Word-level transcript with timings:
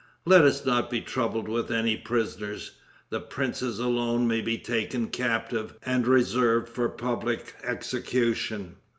Let 0.25 0.41
us 0.41 0.65
not 0.65 0.89
be 0.89 0.99
troubled 1.01 1.47
with 1.47 1.69
any 1.69 1.95
prisoners. 1.95 2.71
The 3.11 3.19
princes 3.19 3.77
alone 3.77 4.27
may 4.27 4.41
be 4.41 4.57
taken 4.57 5.09
captive, 5.09 5.75
and 5.85 6.07
reserved 6.07 6.69
for 6.69 6.89
public 6.89 7.53
execution." 7.63 8.77